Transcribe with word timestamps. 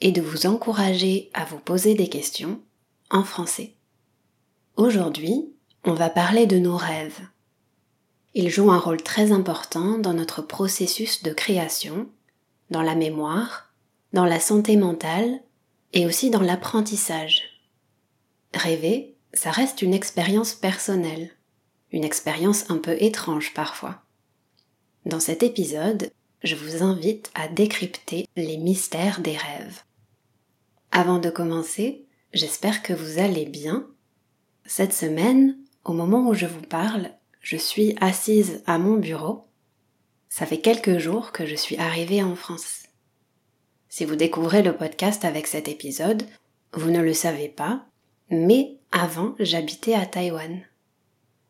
et 0.00 0.12
de 0.12 0.20
vous 0.20 0.46
encourager 0.46 1.30
à 1.34 1.44
vous 1.44 1.58
poser 1.58 1.94
des 1.94 2.08
questions 2.08 2.60
en 3.10 3.24
français. 3.24 3.74
Aujourd'hui, 4.76 5.52
on 5.84 5.94
va 5.94 6.10
parler 6.10 6.46
de 6.46 6.58
nos 6.58 6.76
rêves. 6.76 7.20
Ils 8.34 8.50
jouent 8.50 8.70
un 8.70 8.78
rôle 8.78 9.02
très 9.02 9.32
important 9.32 9.98
dans 9.98 10.14
notre 10.14 10.42
processus 10.42 11.22
de 11.22 11.32
création, 11.32 12.08
dans 12.70 12.82
la 12.82 12.94
mémoire, 12.94 13.72
dans 14.12 14.24
la 14.24 14.40
santé 14.40 14.76
mentale 14.76 15.40
et 15.92 16.06
aussi 16.06 16.30
dans 16.30 16.40
l'apprentissage. 16.40 17.42
Rêver, 18.54 19.16
ça 19.32 19.50
reste 19.50 19.82
une 19.82 19.94
expérience 19.94 20.54
personnelle, 20.54 21.30
une 21.92 22.04
expérience 22.04 22.70
un 22.70 22.78
peu 22.78 22.96
étrange 23.00 23.52
parfois. 23.54 24.02
Dans 25.06 25.20
cet 25.20 25.42
épisode, 25.42 26.10
je 26.42 26.54
vous 26.54 26.82
invite 26.82 27.30
à 27.34 27.48
décrypter 27.48 28.28
les 28.36 28.56
mystères 28.56 29.20
des 29.20 29.36
rêves. 29.36 29.82
Avant 30.92 31.18
de 31.18 31.30
commencer, 31.30 32.04
j'espère 32.32 32.82
que 32.82 32.92
vous 32.92 33.18
allez 33.20 33.46
bien. 33.46 33.86
Cette 34.66 34.92
semaine, 34.92 35.56
au 35.84 35.92
moment 35.92 36.28
où 36.28 36.34
je 36.34 36.46
vous 36.46 36.62
parle, 36.62 37.10
je 37.40 37.56
suis 37.56 37.94
assise 38.00 38.62
à 38.66 38.78
mon 38.78 38.96
bureau. 38.96 39.46
Ça 40.28 40.46
fait 40.46 40.60
quelques 40.60 40.98
jours 40.98 41.30
que 41.30 41.46
je 41.46 41.54
suis 41.54 41.76
arrivée 41.76 42.22
en 42.22 42.34
France. 42.34 42.84
Si 43.88 44.04
vous 44.04 44.16
découvrez 44.16 44.62
le 44.62 44.76
podcast 44.76 45.24
avec 45.24 45.46
cet 45.46 45.68
épisode, 45.68 46.24
vous 46.72 46.90
ne 46.90 47.00
le 47.00 47.14
savez 47.14 47.48
pas, 47.48 47.86
mais 48.28 48.78
avant 48.90 49.34
j'habitais 49.38 49.94
à 49.94 50.06
Taïwan. 50.06 50.60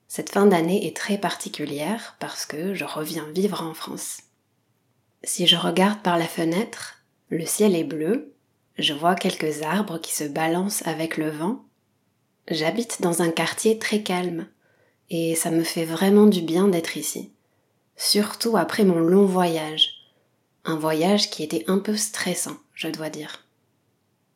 Cette 0.06 0.30
fin 0.30 0.46
d'année 0.46 0.86
est 0.86 0.96
très 0.96 1.18
particulière 1.18 2.16
parce 2.18 2.44
que 2.44 2.74
je 2.74 2.84
reviens 2.84 3.26
vivre 3.32 3.62
en 3.62 3.74
France. 3.74 4.18
Si 5.22 5.46
je 5.46 5.56
regarde 5.56 6.02
par 6.02 6.18
la 6.18 6.26
fenêtre, 6.26 7.04
le 7.28 7.46
ciel 7.46 7.74
est 7.74 7.84
bleu, 7.84 8.34
je 8.80 8.94
vois 8.94 9.14
quelques 9.14 9.62
arbres 9.62 9.98
qui 9.98 10.14
se 10.14 10.24
balancent 10.24 10.86
avec 10.86 11.16
le 11.16 11.30
vent. 11.30 11.64
J'habite 12.48 13.02
dans 13.02 13.22
un 13.22 13.30
quartier 13.30 13.78
très 13.78 14.02
calme 14.02 14.46
et 15.10 15.34
ça 15.34 15.50
me 15.50 15.62
fait 15.62 15.84
vraiment 15.84 16.26
du 16.26 16.40
bien 16.40 16.68
d'être 16.68 16.96
ici, 16.96 17.32
surtout 17.96 18.56
après 18.56 18.84
mon 18.84 18.98
long 19.00 19.26
voyage, 19.26 19.90
un 20.64 20.76
voyage 20.76 21.30
qui 21.30 21.42
était 21.42 21.64
un 21.68 21.78
peu 21.78 21.96
stressant, 21.96 22.56
je 22.74 22.88
dois 22.88 23.10
dire. 23.10 23.46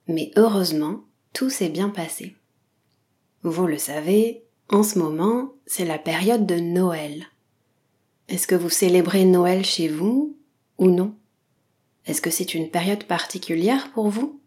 Mais 0.09 0.31
heureusement, 0.37 1.01
tout 1.33 1.51
s'est 1.51 1.69
bien 1.69 1.89
passé. 1.89 2.37
Vous 3.43 3.67
le 3.67 3.79
savez, 3.79 4.45
en 4.69 4.83
ce 4.83 4.99
moment, 4.99 5.53
c'est 5.67 5.85
la 5.85 5.99
période 5.99 6.47
de 6.47 6.57
Noël. 6.57 7.27
Est-ce 8.29 8.47
que 8.47 8.55
vous 8.55 8.71
célébrez 8.71 9.25
Noël 9.25 9.65
chez 9.65 9.89
vous 9.89 10.37
ou 10.79 10.91
non? 10.91 11.15
Est-ce 12.07 12.21
que 12.21 12.31
c'est 12.31 12.55
une 12.55 12.71
période 12.71 13.05
particulière 13.05 13.91
pour 13.93 14.09
vous? 14.09 14.41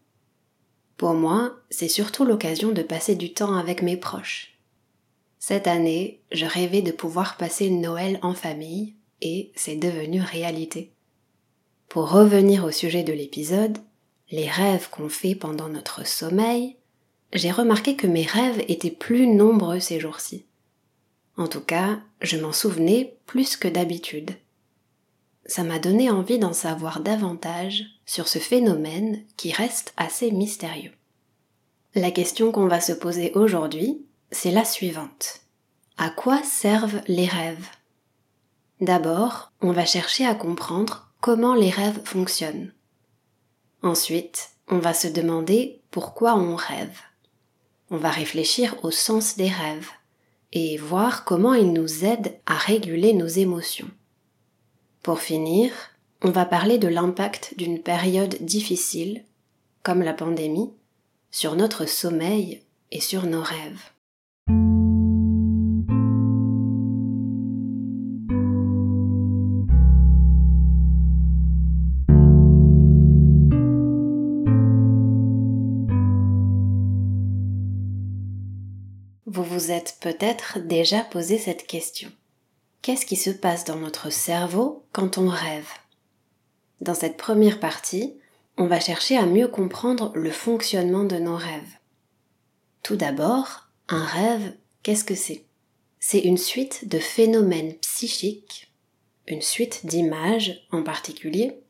Pour 0.96 1.14
moi, 1.14 1.56
c'est 1.70 1.88
surtout 1.88 2.24
l'occasion 2.24 2.72
de 2.72 2.82
passer 2.82 3.14
du 3.14 3.32
temps 3.32 3.54
avec 3.54 3.82
mes 3.82 3.96
proches. 3.96 4.58
Cette 5.38 5.66
année, 5.66 6.20
je 6.32 6.44
rêvais 6.44 6.82
de 6.82 6.92
pouvoir 6.92 7.36
passer 7.36 7.70
Noël 7.70 8.18
en 8.22 8.34
famille 8.34 8.94
et 9.20 9.52
c'est 9.54 9.76
devenu 9.76 10.20
réalité. 10.20 10.92
Pour 11.88 12.10
revenir 12.10 12.64
au 12.64 12.70
sujet 12.70 13.02
de 13.02 13.12
l'épisode, 13.12 13.78
les 14.30 14.48
rêves 14.48 14.90
qu'on 14.90 15.08
fait 15.08 15.34
pendant 15.34 15.68
notre 15.68 16.06
sommeil, 16.06 16.76
j'ai 17.32 17.50
remarqué 17.50 17.96
que 17.96 18.06
mes 18.06 18.24
rêves 18.24 18.62
étaient 18.68 18.90
plus 18.90 19.26
nombreux 19.26 19.80
ces 19.80 20.00
jours-ci. 20.00 20.44
En 21.36 21.46
tout 21.46 21.60
cas, 21.60 22.00
je 22.20 22.36
m'en 22.36 22.52
souvenais 22.52 23.16
plus 23.26 23.56
que 23.56 23.68
d'habitude 23.68 24.32
ça 25.48 25.64
m'a 25.64 25.78
donné 25.78 26.10
envie 26.10 26.38
d'en 26.38 26.52
savoir 26.52 27.00
davantage 27.00 27.86
sur 28.04 28.28
ce 28.28 28.38
phénomène 28.38 29.24
qui 29.36 29.50
reste 29.50 29.94
assez 29.96 30.30
mystérieux. 30.30 30.92
La 31.94 32.10
question 32.10 32.52
qu'on 32.52 32.68
va 32.68 32.80
se 32.80 32.92
poser 32.92 33.32
aujourd'hui, 33.34 34.04
c'est 34.30 34.50
la 34.50 34.64
suivante. 34.64 35.40
À 35.96 36.10
quoi 36.10 36.42
servent 36.42 37.00
les 37.08 37.26
rêves? 37.26 37.66
D'abord, 38.80 39.50
on 39.62 39.72
va 39.72 39.86
chercher 39.86 40.26
à 40.26 40.34
comprendre 40.34 41.10
comment 41.20 41.54
les 41.54 41.70
rêves 41.70 42.00
fonctionnent. 42.04 42.72
Ensuite, 43.82 44.50
on 44.68 44.78
va 44.78 44.92
se 44.92 45.08
demander 45.08 45.80
pourquoi 45.90 46.36
on 46.36 46.56
rêve. 46.56 47.00
On 47.90 47.96
va 47.96 48.10
réfléchir 48.10 48.76
au 48.82 48.90
sens 48.90 49.36
des 49.36 49.48
rêves 49.48 49.90
et 50.52 50.76
voir 50.76 51.24
comment 51.24 51.54
ils 51.54 51.72
nous 51.72 52.04
aident 52.04 52.38
à 52.44 52.54
réguler 52.54 53.14
nos 53.14 53.26
émotions. 53.26 53.90
Pour 55.08 55.20
finir, 55.20 55.70
on 56.20 56.30
va 56.30 56.44
parler 56.44 56.76
de 56.76 56.86
l'impact 56.86 57.54
d'une 57.56 57.80
période 57.80 58.36
difficile, 58.42 59.24
comme 59.82 60.02
la 60.02 60.12
pandémie, 60.12 60.70
sur 61.30 61.56
notre 61.56 61.86
sommeil 61.86 62.60
et 62.90 63.00
sur 63.00 63.24
nos 63.24 63.40
rêves. 63.40 63.80
Vous 79.24 79.42
vous 79.42 79.70
êtes 79.70 79.96
peut-être 80.02 80.58
déjà 80.58 81.00
posé 81.00 81.38
cette 81.38 81.66
question 81.66 82.12
qu'est-ce 82.82 83.06
qui 83.06 83.16
se 83.16 83.30
passe 83.30 83.64
dans 83.64 83.76
notre 83.76 84.10
cerveau 84.10 84.86
quand 84.92 85.18
on 85.18 85.28
rêve? 85.28 85.68
Dans 86.80 86.94
cette 86.94 87.16
première 87.16 87.60
partie, 87.60 88.14
on 88.56 88.66
va 88.66 88.80
chercher 88.80 89.16
à 89.16 89.26
mieux 89.26 89.48
comprendre 89.48 90.12
le 90.14 90.30
fonctionnement 90.30 91.04
de 91.04 91.16
nos 91.16 91.36
rêves. 91.36 91.78
Tout 92.82 92.96
d'abord, 92.96 93.68
un 93.88 94.04
rêve, 94.04 94.56
qu'est-ce 94.82 95.04
que 95.04 95.14
c'est? 95.14 95.44
C'est 96.00 96.20
une 96.20 96.38
suite 96.38 96.88
de 96.88 96.98
phénomènes 96.98 97.74
psychiques, 97.78 98.72
une 99.26 99.42
suite 99.42 99.84
d'images 99.84 100.66
en 100.70 100.82
particulier, 100.82 101.60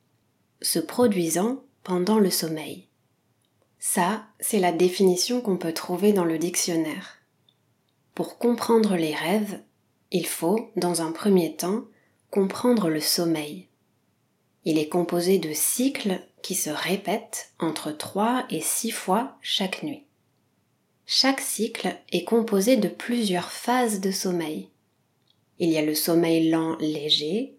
se 0.60 0.78
produisant 0.78 1.62
pendant 1.82 2.18
le 2.18 2.30
sommeil. 2.30 2.88
Ça, 3.78 4.26
c'est 4.40 4.58
la 4.58 4.72
définition 4.72 5.40
qu'on 5.40 5.56
peut 5.56 5.72
trouver 5.72 6.12
dans 6.12 6.24
le 6.24 6.38
dictionnaire. 6.38 7.18
Pour 8.14 8.38
comprendre 8.38 8.96
les 8.96 9.14
rêves, 9.14 9.60
il 10.10 10.26
faut, 10.26 10.70
dans 10.76 11.02
un 11.02 11.12
premier 11.12 11.54
temps, 11.54 11.84
comprendre 12.30 12.88
le 12.88 13.00
sommeil. 13.00 13.68
Il 14.64 14.78
est 14.78 14.88
composé 14.88 15.38
de 15.38 15.52
cycles 15.52 16.20
qui 16.42 16.54
se 16.54 16.70
répètent 16.70 17.52
entre 17.58 17.90
3 17.90 18.46
et 18.50 18.60
6 18.60 18.90
fois 18.90 19.36
chaque 19.42 19.82
nuit. 19.82 20.04
Chaque 21.06 21.40
cycle 21.40 21.96
est 22.12 22.24
composé 22.24 22.76
de 22.76 22.88
plusieurs 22.88 23.50
phases 23.50 24.00
de 24.00 24.10
sommeil. 24.10 24.68
Il 25.58 25.70
y 25.70 25.78
a 25.78 25.82
le 25.82 25.94
sommeil 25.94 26.50
lent 26.50 26.76
léger, 26.80 27.54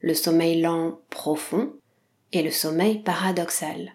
le 0.00 0.14
sommeil 0.14 0.60
lent 0.60 1.00
profond 1.10 1.72
et 2.32 2.42
le 2.42 2.50
sommeil 2.50 2.98
paradoxal. 2.98 3.92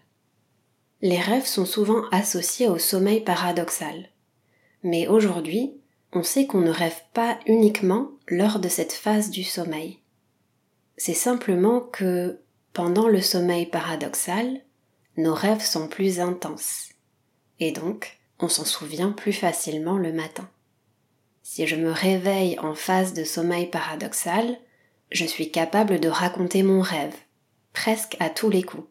Les 1.01 1.19
rêves 1.19 1.45
sont 1.45 1.65
souvent 1.65 2.03
associés 2.11 2.69
au 2.69 2.77
sommeil 2.77 3.19
paradoxal. 3.19 4.09
Mais 4.83 5.07
aujourd'hui, 5.07 5.73
on 6.13 6.23
sait 6.23 6.45
qu'on 6.45 6.61
ne 6.61 6.71
rêve 6.71 7.01
pas 7.13 7.39
uniquement 7.47 8.11
lors 8.27 8.59
de 8.59 8.69
cette 8.69 8.93
phase 8.93 9.29
du 9.29 9.43
sommeil. 9.43 9.99
C'est 10.97 11.13
simplement 11.13 11.81
que 11.81 12.39
pendant 12.71 13.07
le 13.07 13.21
sommeil 13.21 13.65
paradoxal, 13.65 14.61
nos 15.17 15.33
rêves 15.33 15.65
sont 15.65 15.87
plus 15.87 16.19
intenses. 16.19 16.89
Et 17.59 17.71
donc, 17.71 18.19
on 18.39 18.47
s'en 18.47 18.65
souvient 18.65 19.11
plus 19.11 19.33
facilement 19.33 19.97
le 19.97 20.13
matin. 20.13 20.49
Si 21.41 21.67
je 21.67 21.75
me 21.75 21.91
réveille 21.91 22.57
en 22.59 22.73
phase 22.73 23.13
de 23.13 23.23
sommeil 23.23 23.67
paradoxal, 23.67 24.57
je 25.11 25.25
suis 25.25 25.51
capable 25.51 25.99
de 25.99 26.09
raconter 26.09 26.63
mon 26.63 26.81
rêve, 26.81 27.15
presque 27.73 28.15
à 28.19 28.29
tous 28.29 28.49
les 28.49 28.63
coups. 28.63 28.87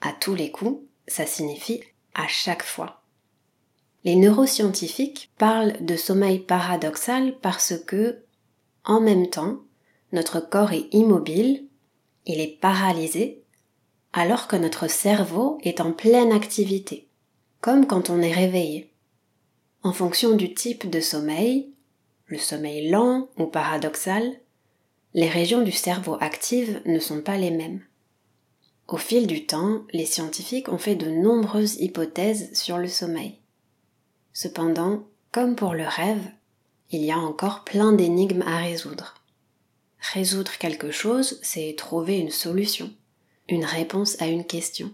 À 0.00 0.12
tous 0.12 0.34
les 0.34 0.50
coups, 0.50 0.82
ça 1.06 1.26
signifie 1.26 1.82
à 2.14 2.26
chaque 2.26 2.62
fois. 2.62 2.97
Les 4.04 4.14
neuroscientifiques 4.14 5.30
parlent 5.38 5.76
de 5.84 5.96
sommeil 5.96 6.38
paradoxal 6.38 7.36
parce 7.40 7.74
que, 7.86 8.18
en 8.84 9.00
même 9.00 9.28
temps, 9.28 9.58
notre 10.12 10.40
corps 10.40 10.72
est 10.72 10.92
immobile, 10.92 11.64
il 12.26 12.40
est 12.40 12.58
paralysé, 12.60 13.42
alors 14.12 14.48
que 14.48 14.56
notre 14.56 14.88
cerveau 14.88 15.58
est 15.62 15.80
en 15.80 15.92
pleine 15.92 16.32
activité, 16.32 17.08
comme 17.60 17.86
quand 17.86 18.08
on 18.08 18.22
est 18.22 18.32
réveillé. 18.32 18.92
En 19.82 19.92
fonction 19.92 20.34
du 20.34 20.54
type 20.54 20.88
de 20.88 21.00
sommeil, 21.00 21.72
le 22.26 22.38
sommeil 22.38 22.88
lent 22.88 23.28
ou 23.36 23.46
paradoxal, 23.46 24.40
les 25.14 25.28
régions 25.28 25.62
du 25.62 25.72
cerveau 25.72 26.16
actives 26.20 26.80
ne 26.84 26.98
sont 26.98 27.22
pas 27.22 27.36
les 27.36 27.50
mêmes. 27.50 27.82
Au 28.86 28.96
fil 28.96 29.26
du 29.26 29.44
temps, 29.46 29.82
les 29.92 30.06
scientifiques 30.06 30.68
ont 30.68 30.78
fait 30.78 30.94
de 30.94 31.10
nombreuses 31.10 31.76
hypothèses 31.76 32.50
sur 32.54 32.78
le 32.78 32.88
sommeil. 32.88 33.37
Cependant, 34.40 35.02
comme 35.32 35.56
pour 35.56 35.74
le 35.74 35.82
rêve, 35.82 36.22
il 36.92 37.02
y 37.04 37.10
a 37.10 37.18
encore 37.18 37.64
plein 37.64 37.92
d'énigmes 37.92 38.44
à 38.46 38.58
résoudre. 38.58 39.14
Résoudre 40.12 40.52
quelque 40.60 40.92
chose, 40.92 41.40
c'est 41.42 41.74
trouver 41.76 42.20
une 42.20 42.30
solution, 42.30 42.88
une 43.48 43.64
réponse 43.64 44.14
à 44.22 44.28
une 44.28 44.44
question. 44.44 44.92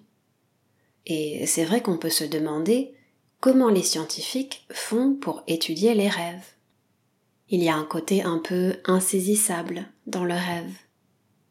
Et 1.05 1.44
c'est 1.46 1.67
vrai 1.67 1.82
qu'on 1.82 1.99
peut 1.99 2.08
se 2.08 2.25
demander 2.25 2.94
comment 3.41 3.69
les 3.69 3.82
scientifiques 3.82 4.67
font 4.73 5.14
pour 5.14 5.43
étudier 5.47 5.93
les 5.93 6.08
rêves. 6.08 6.55
Il 7.50 7.62
y 7.62 7.69
a 7.69 7.76
un 7.76 7.85
côté 7.85 8.23
un 8.23 8.38
peu 8.38 8.76
insaisissable 8.87 9.85
dans 10.06 10.25
le 10.25 10.32
rêve. 10.32 10.73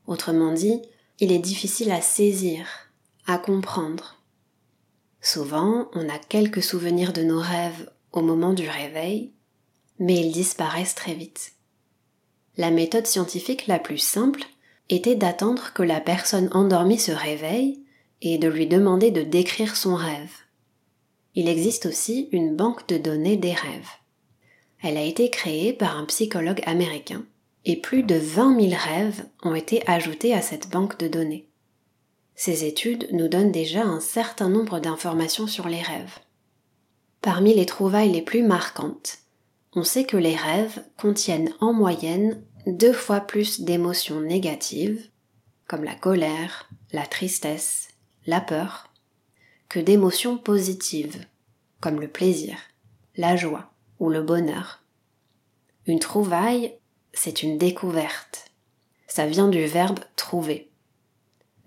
Autrement 0.08 0.52
dit, 0.52 0.82
il 1.20 1.32
est 1.32 1.38
difficile 1.38 1.92
à 1.92 2.02
saisir, 2.02 2.66
à 3.28 3.38
comprendre. 3.38 4.23
Souvent, 5.24 5.90
on 5.94 6.10
a 6.10 6.20
quelques 6.20 6.62
souvenirs 6.62 7.14
de 7.14 7.24
nos 7.24 7.40
rêves 7.40 7.90
au 8.12 8.22
moment 8.22 8.52
du 8.52 8.68
réveil, 8.68 9.32
mais 9.98 10.20
ils 10.20 10.34
disparaissent 10.34 10.96
très 10.96 11.14
vite. 11.14 11.54
La 12.58 12.72
méthode 12.72 13.08
scientifique 13.08 13.66
la 13.68 13.80
plus 13.80 14.00
simple 14.00 14.44
était 14.90 15.16
d'attendre 15.16 15.72
que 15.74 15.82
la 15.82 16.02
personne 16.02 16.50
endormie 16.52 17.00
se 17.00 17.14
réveille 17.14 17.86
et 18.22 18.38
de 18.38 18.50
lui 18.50 18.68
demander 18.68 19.12
de 19.12 19.22
décrire 19.22 19.78
son 19.78 19.96
rêve. 19.96 20.34
Il 21.36 21.48
existe 21.48 21.86
aussi 21.86 22.28
une 22.34 22.58
banque 22.58 22.86
de 22.90 22.98
données 22.98 23.38
des 23.38 23.54
rêves. 23.54 23.90
Elle 24.84 24.98
a 24.98 25.04
été 25.04 25.30
créée 25.30 25.72
par 25.72 25.98
un 25.98 26.04
psychologue 26.04 26.62
américain 26.66 27.24
et 27.64 27.78
plus 27.78 28.04
de 28.04 28.16
20 28.16 28.60
000 28.60 28.74
rêves 28.78 29.24
ont 29.44 29.56
été 29.56 29.88
ajoutés 29.88 30.34
à 30.34 30.42
cette 30.42 30.70
banque 30.70 31.00
de 31.00 31.08
données. 31.08 31.48
Ces 32.36 32.66
études 32.66 33.08
nous 33.12 33.28
donnent 33.28 33.52
déjà 33.52 33.84
un 33.84 34.00
certain 34.00 34.50
nombre 34.50 34.80
d'informations 34.80 35.48
sur 35.48 35.68
les 35.68 35.82
rêves. 35.82 36.20
Parmi 37.22 37.54
les 37.54 37.66
trouvailles 37.66 38.12
les 38.12 38.22
plus 38.22 38.44
marquantes, 38.44 39.20
on 39.74 39.84
sait 39.84 40.06
que 40.06 40.18
les 40.18 40.36
rêves 40.36 40.84
contiennent 40.98 41.54
en 41.60 41.74
moyenne 41.74 42.44
deux 42.68 42.94
fois 42.94 43.22
plus 43.22 43.62
d'émotions 43.62 44.22
négatives, 44.22 45.10
comme 45.68 45.84
la 45.84 45.96
colère, 45.96 46.70
la 46.92 47.06
tristesse, 47.06 47.90
la 48.26 48.42
peur, 48.42 48.92
que 49.70 49.80
d'émotions 49.80 50.38
positives, 50.38 51.26
comme 51.82 52.00
le 52.00 52.08
plaisir, 52.08 52.58
la 53.16 53.36
joie 53.36 53.74
ou 54.00 54.10
le 54.10 54.22
bonheur. 54.22 54.84
Une 55.86 56.00
trouvaille, 56.00 56.74
c'est 57.14 57.44
une 57.44 57.58
découverte. 57.58 58.52
Ça 59.08 59.26
vient 59.26 59.48
du 59.48 59.66
verbe 59.66 60.00
trouver. 60.16 60.70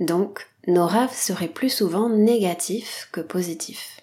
Donc, 0.00 0.46
nos 0.66 0.86
rêves 0.86 1.14
seraient 1.14 1.48
plus 1.48 1.70
souvent 1.70 2.08
négatifs 2.08 3.08
que 3.12 3.20
positifs 3.20 3.96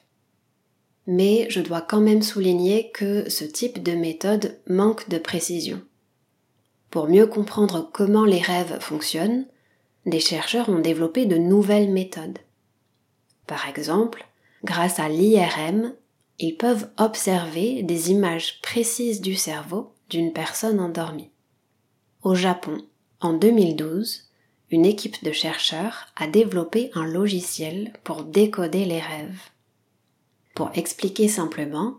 mais 1.07 1.47
je 1.49 1.61
dois 1.61 1.81
quand 1.81 1.99
même 1.99 2.21
souligner 2.21 2.91
que 2.91 3.29
ce 3.29 3.43
type 3.43 3.83
de 3.83 3.93
méthode 3.93 4.59
manque 4.67 5.09
de 5.09 5.17
précision. 5.17 5.81
Pour 6.89 7.07
mieux 7.07 7.27
comprendre 7.27 7.89
comment 7.91 8.25
les 8.25 8.41
rêves 8.41 8.79
fonctionnent, 8.79 9.45
des 10.05 10.19
chercheurs 10.19 10.69
ont 10.69 10.79
développé 10.79 11.25
de 11.25 11.37
nouvelles 11.37 11.91
méthodes. 11.91 12.39
Par 13.47 13.67
exemple, 13.67 14.25
grâce 14.63 14.99
à 14.99 15.09
l'IRM, 15.09 15.93
ils 16.39 16.55
peuvent 16.55 16.89
observer 16.97 17.83
des 17.83 18.11
images 18.11 18.61
précises 18.61 19.21
du 19.21 19.35
cerveau 19.35 19.93
d'une 20.09 20.33
personne 20.33 20.79
endormie. 20.79 21.31
Au 22.21 22.35
Japon, 22.35 22.77
en 23.19 23.33
2012, 23.33 24.29
une 24.69 24.85
équipe 24.85 25.23
de 25.23 25.31
chercheurs 25.31 26.07
a 26.15 26.27
développé 26.27 26.89
un 26.93 27.05
logiciel 27.05 27.93
pour 28.03 28.23
décoder 28.23 28.85
les 28.85 28.99
rêves. 28.99 29.39
Pour 30.55 30.71
expliquer 30.75 31.27
simplement, 31.27 31.97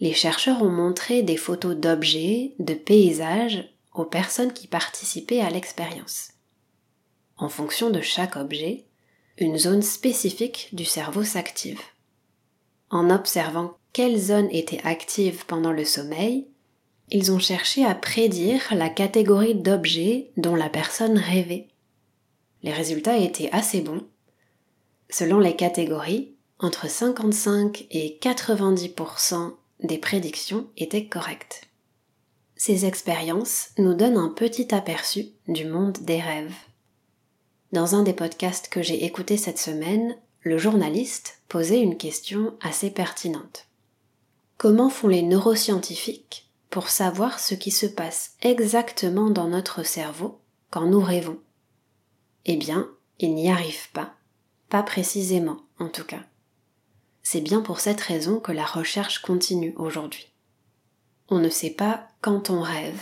les 0.00 0.14
chercheurs 0.14 0.62
ont 0.62 0.70
montré 0.70 1.22
des 1.22 1.36
photos 1.36 1.76
d'objets, 1.76 2.54
de 2.58 2.74
paysages 2.74 3.68
aux 3.94 4.04
personnes 4.04 4.52
qui 4.52 4.66
participaient 4.66 5.40
à 5.40 5.50
l'expérience. 5.50 6.30
En 7.36 7.48
fonction 7.48 7.90
de 7.90 8.00
chaque 8.00 8.36
objet, 8.36 8.84
une 9.38 9.58
zone 9.58 9.82
spécifique 9.82 10.68
du 10.72 10.84
cerveau 10.84 11.24
s'active. 11.24 11.80
En 12.90 13.10
observant 13.10 13.74
quelle 13.92 14.18
zone 14.18 14.48
était 14.50 14.80
active 14.84 15.44
pendant 15.46 15.72
le 15.72 15.84
sommeil, 15.84 16.46
ils 17.10 17.32
ont 17.32 17.38
cherché 17.38 17.84
à 17.84 17.94
prédire 17.94 18.62
la 18.72 18.88
catégorie 18.88 19.54
d'objets 19.54 20.30
dont 20.36 20.54
la 20.54 20.68
personne 20.68 21.18
rêvait. 21.18 21.68
Les 22.62 22.72
résultats 22.72 23.18
étaient 23.18 23.50
assez 23.52 23.80
bons. 23.80 24.04
Selon 25.10 25.38
les 25.38 25.56
catégories, 25.56 26.34
entre 26.58 26.88
55 26.88 27.86
et 27.90 28.18
90% 28.22 29.54
des 29.80 29.98
prédictions 29.98 30.68
étaient 30.76 31.06
correctes. 31.06 31.68
Ces 32.56 32.86
expériences 32.86 33.70
nous 33.78 33.94
donnent 33.94 34.16
un 34.16 34.28
petit 34.28 34.72
aperçu 34.72 35.30
du 35.48 35.64
monde 35.64 35.98
des 36.02 36.20
rêves. 36.20 36.54
Dans 37.72 37.96
un 37.96 38.04
des 38.04 38.12
podcasts 38.12 38.68
que 38.68 38.82
j'ai 38.82 39.04
écouté 39.04 39.36
cette 39.36 39.58
semaine, 39.58 40.16
le 40.42 40.58
journaliste 40.58 41.40
posait 41.48 41.80
une 41.80 41.96
question 41.96 42.54
assez 42.60 42.90
pertinente. 42.90 43.66
Comment 44.56 44.90
font 44.90 45.08
les 45.08 45.22
neuroscientifiques 45.22 46.48
pour 46.70 46.88
savoir 46.88 47.40
ce 47.40 47.54
qui 47.54 47.72
se 47.72 47.86
passe 47.86 48.36
exactement 48.42 49.30
dans 49.30 49.48
notre 49.48 49.82
cerveau 49.82 50.38
quand 50.70 50.86
nous 50.86 51.00
rêvons? 51.00 51.38
Eh 52.44 52.56
bien, 52.56 52.90
ils 53.18 53.34
n'y 53.34 53.50
arrivent 53.50 53.90
pas, 53.92 54.14
pas 54.68 54.82
précisément 54.82 55.58
en 55.78 55.88
tout 55.88 56.04
cas. 56.04 56.22
C'est 57.22 57.40
bien 57.40 57.60
pour 57.60 57.80
cette 57.80 58.00
raison 58.00 58.40
que 58.40 58.52
la 58.52 58.64
recherche 58.64 59.20
continue 59.20 59.74
aujourd'hui. 59.76 60.32
On 61.28 61.38
ne 61.38 61.48
sait 61.48 61.70
pas 61.70 62.08
quand 62.20 62.50
on 62.50 62.60
rêve. 62.60 63.00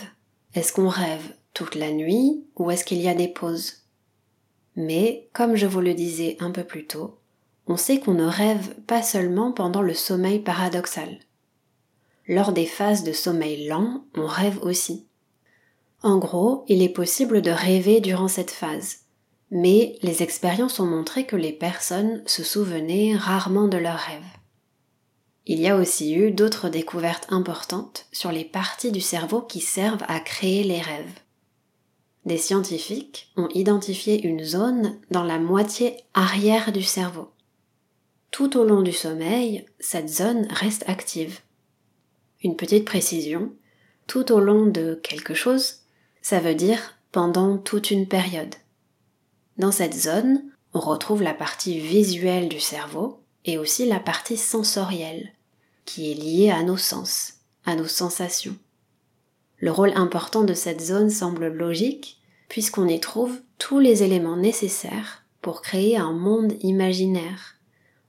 Est-ce 0.53 0.73
qu'on 0.73 0.89
rêve 0.89 1.35
toute 1.53 1.75
la 1.75 1.91
nuit 1.91 2.45
ou 2.55 2.71
est-ce 2.71 2.85
qu'il 2.85 3.01
y 3.01 3.09
a 3.09 3.15
des 3.15 3.27
pauses? 3.27 3.81
Mais, 4.75 5.27
comme 5.33 5.55
je 5.55 5.65
vous 5.65 5.81
le 5.81 5.93
disais 5.93 6.37
un 6.39 6.51
peu 6.51 6.63
plus 6.63 6.85
tôt, 6.85 7.17
on 7.67 7.77
sait 7.77 7.99
qu'on 7.99 8.13
ne 8.13 8.25
rêve 8.25 8.73
pas 8.87 9.01
seulement 9.01 9.51
pendant 9.51 9.81
le 9.81 9.93
sommeil 9.93 10.39
paradoxal. 10.39 11.19
Lors 12.27 12.53
des 12.53 12.65
phases 12.65 13.03
de 13.03 13.11
sommeil 13.11 13.67
lent, 13.67 14.05
on 14.15 14.25
rêve 14.25 14.59
aussi. 14.61 15.07
En 16.03 16.17
gros, 16.17 16.63
il 16.67 16.81
est 16.81 16.89
possible 16.89 17.41
de 17.41 17.51
rêver 17.51 17.99
durant 17.99 18.27
cette 18.27 18.51
phase, 18.51 18.99
mais 19.51 19.97
les 20.01 20.23
expériences 20.23 20.79
ont 20.79 20.85
montré 20.85 21.25
que 21.25 21.35
les 21.35 21.51
personnes 21.51 22.23
se 22.25 22.43
souvenaient 22.43 23.15
rarement 23.15 23.67
de 23.67 23.77
leurs 23.77 23.99
rêves. 23.99 24.23
Il 25.45 25.59
y 25.59 25.67
a 25.67 25.75
aussi 25.75 26.13
eu 26.13 26.31
d'autres 26.31 26.69
découvertes 26.69 27.27
importantes 27.29 28.05
sur 28.13 28.31
les 28.31 28.45
parties 28.45 28.91
du 28.91 29.01
cerveau 29.01 29.41
qui 29.41 29.59
servent 29.59 30.05
à 30.07 30.19
créer 30.19 30.63
les 30.63 30.79
rêves. 30.79 31.19
Des 32.25 32.37
scientifiques 32.37 33.31
ont 33.35 33.49
identifié 33.49 34.25
une 34.25 34.43
zone 34.43 34.99
dans 35.09 35.23
la 35.23 35.39
moitié 35.39 35.97
arrière 36.13 36.71
du 36.71 36.83
cerveau. 36.83 37.31
Tout 38.29 38.57
au 38.57 38.63
long 38.63 38.81
du 38.81 38.93
sommeil, 38.93 39.65
cette 39.79 40.09
zone 40.09 40.47
reste 40.51 40.87
active. 40.87 41.39
Une 42.43 42.55
petite 42.55 42.85
précision, 42.85 43.51
tout 44.07 44.31
au 44.31 44.39
long 44.39 44.67
de 44.67 44.99
quelque 45.03 45.33
chose, 45.33 45.79
ça 46.21 46.39
veut 46.39 46.55
dire 46.55 46.95
pendant 47.11 47.57
toute 47.57 47.91
une 47.91 48.07
période. 48.07 48.55
Dans 49.61 49.71
cette 49.71 49.93
zone, 49.93 50.41
on 50.73 50.79
retrouve 50.79 51.21
la 51.21 51.35
partie 51.35 51.79
visuelle 51.79 52.49
du 52.49 52.59
cerveau 52.59 53.19
et 53.45 53.59
aussi 53.59 53.85
la 53.85 53.99
partie 53.99 54.35
sensorielle, 54.35 55.33
qui 55.85 56.11
est 56.11 56.15
liée 56.15 56.49
à 56.49 56.63
nos 56.63 56.77
sens, 56.77 57.33
à 57.63 57.75
nos 57.75 57.85
sensations. 57.85 58.57
Le 59.59 59.71
rôle 59.71 59.93
important 59.93 60.43
de 60.43 60.55
cette 60.55 60.81
zone 60.81 61.11
semble 61.11 61.49
logique, 61.49 62.19
puisqu'on 62.49 62.87
y 62.87 62.99
trouve 62.99 63.39
tous 63.59 63.77
les 63.77 64.01
éléments 64.01 64.35
nécessaires 64.35 65.25
pour 65.43 65.61
créer 65.61 65.95
un 65.95 66.11
monde 66.11 66.55
imaginaire, 66.61 67.57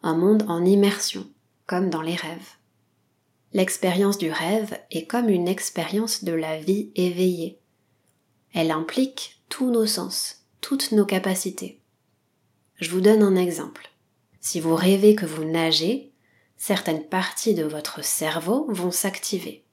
un 0.02 0.14
monde 0.14 0.46
en 0.48 0.64
immersion, 0.64 1.26
comme 1.66 1.90
dans 1.90 2.00
les 2.00 2.16
rêves. 2.16 2.48
L'expérience 3.52 4.16
du 4.16 4.30
rêve 4.30 4.78
est 4.90 5.04
comme 5.04 5.28
une 5.28 5.48
expérience 5.48 6.24
de 6.24 6.32
la 6.32 6.58
vie 6.58 6.90
éveillée. 6.94 7.58
Elle 8.54 8.70
implique 8.70 9.42
tous 9.50 9.70
nos 9.70 9.84
sens, 9.84 10.41
toutes 10.62 10.92
nos 10.92 11.04
capacités. 11.04 11.80
Je 12.76 12.88
vous 12.88 13.02
donne 13.02 13.22
un 13.22 13.36
exemple. 13.36 13.90
Si 14.40 14.60
vous 14.60 14.74
rêvez 14.74 15.14
que 15.14 15.26
vous 15.26 15.44
nagez, 15.44 16.12
certaines 16.56 17.04
parties 17.04 17.54
de 17.54 17.64
votre 17.64 18.02
cerveau 18.02 18.66
vont 18.70 18.92
s'activer. 18.92 19.64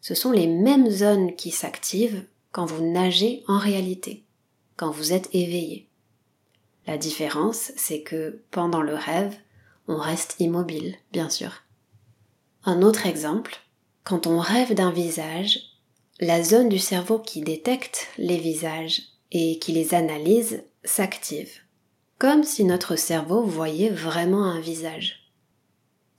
Ce 0.00 0.14
sont 0.14 0.32
les 0.32 0.48
mêmes 0.48 0.90
zones 0.90 1.36
qui 1.36 1.50
s'activent 1.50 2.24
quand 2.50 2.64
vous 2.64 2.82
nagez 2.82 3.44
en 3.46 3.58
réalité, 3.58 4.24
quand 4.76 4.90
vous 4.90 5.12
êtes 5.12 5.28
éveillé. 5.34 5.88
La 6.86 6.96
différence, 6.96 7.70
c'est 7.76 8.00
que 8.00 8.42
pendant 8.50 8.82
le 8.82 8.94
rêve, 8.94 9.36
on 9.86 9.96
reste 9.96 10.36
immobile, 10.40 10.96
bien 11.12 11.28
sûr. 11.28 11.62
Un 12.64 12.80
autre 12.82 13.06
exemple, 13.06 13.58
quand 14.02 14.26
on 14.26 14.40
rêve 14.40 14.74
d'un 14.74 14.90
visage, 14.90 15.60
la 16.20 16.42
zone 16.42 16.70
du 16.70 16.78
cerveau 16.78 17.18
qui 17.18 17.42
détecte 17.42 18.08
les 18.16 18.38
visages 18.38 19.17
et 19.32 19.58
qui 19.58 19.72
les 19.72 19.94
analyse 19.94 20.64
s'active, 20.84 21.60
comme 22.18 22.44
si 22.44 22.64
notre 22.64 22.96
cerveau 22.96 23.42
voyait 23.42 23.90
vraiment 23.90 24.44
un 24.44 24.60
visage. 24.60 25.32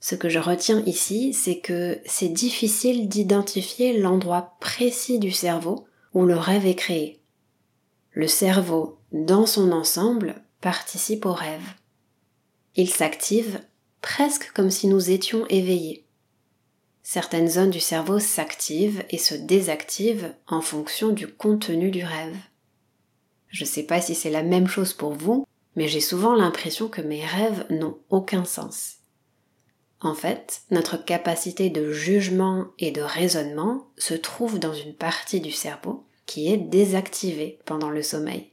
Ce 0.00 0.14
que 0.14 0.28
je 0.28 0.38
retiens 0.38 0.82
ici, 0.86 1.34
c'est 1.34 1.58
que 1.58 2.00
c'est 2.06 2.28
difficile 2.28 3.08
d'identifier 3.08 3.98
l'endroit 3.98 4.56
précis 4.60 5.18
du 5.18 5.30
cerveau 5.30 5.86
où 6.14 6.24
le 6.24 6.36
rêve 6.36 6.66
est 6.66 6.74
créé. 6.74 7.20
Le 8.12 8.26
cerveau, 8.26 8.98
dans 9.12 9.46
son 9.46 9.72
ensemble, 9.72 10.42
participe 10.60 11.26
au 11.26 11.32
rêve. 11.32 11.62
Il 12.76 12.88
s'active 12.88 13.60
presque 14.00 14.50
comme 14.52 14.70
si 14.70 14.86
nous 14.86 15.10
étions 15.10 15.46
éveillés. 15.48 16.06
Certaines 17.02 17.48
zones 17.48 17.70
du 17.70 17.80
cerveau 17.80 18.18
s'activent 18.18 19.04
et 19.10 19.18
se 19.18 19.34
désactivent 19.34 20.34
en 20.46 20.60
fonction 20.60 21.10
du 21.10 21.26
contenu 21.26 21.90
du 21.90 22.04
rêve. 22.04 22.36
Je 23.50 23.64
sais 23.64 23.82
pas 23.82 24.00
si 24.00 24.14
c'est 24.14 24.30
la 24.30 24.42
même 24.42 24.68
chose 24.68 24.92
pour 24.92 25.12
vous, 25.12 25.46
mais 25.76 25.88
j'ai 25.88 26.00
souvent 26.00 26.34
l'impression 26.34 26.88
que 26.88 27.02
mes 27.02 27.24
rêves 27.24 27.66
n'ont 27.70 27.98
aucun 28.08 28.44
sens. 28.44 28.96
En 30.00 30.14
fait, 30.14 30.62
notre 30.70 30.96
capacité 30.96 31.68
de 31.68 31.92
jugement 31.92 32.68
et 32.78 32.90
de 32.90 33.02
raisonnement 33.02 33.88
se 33.98 34.14
trouve 34.14 34.58
dans 34.58 34.72
une 34.72 34.94
partie 34.94 35.40
du 35.40 35.52
cerveau 35.52 36.04
qui 36.26 36.50
est 36.50 36.56
désactivée 36.56 37.58
pendant 37.66 37.90
le 37.90 38.02
sommeil. 38.02 38.50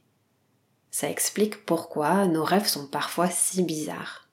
Ça 0.90 1.08
explique 1.08 1.64
pourquoi 1.64 2.26
nos 2.26 2.44
rêves 2.44 2.66
sont 2.66 2.86
parfois 2.86 3.30
si 3.30 3.62
bizarres. 3.62 4.28